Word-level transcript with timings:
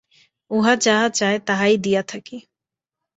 উহা 0.51 0.73
যাহা 0.75 1.07
চায়, 1.09 1.37
তাহাই 1.39 1.75
দিয়া 1.77 2.01
থাকি। 2.03 2.37